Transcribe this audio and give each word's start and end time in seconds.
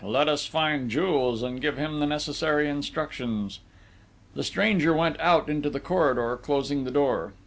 let 0.03 0.27
us 0.27 0.47
find 0.47 0.89
Jules 0.89 1.43
and 1.43 1.61
give 1.61 1.77
him 1.77 1.99
the 1.99 2.07
necessary 2.07 2.67
instructions!" 2.67 3.59
The 4.33 4.41
stranger 4.43 4.95
went 4.95 5.19
out 5.19 5.47
into 5.47 5.69
the 5.69 5.79
corridor 5.79 6.37
closing 6.37 6.85
the 6.85 6.89
door. 6.91 7.33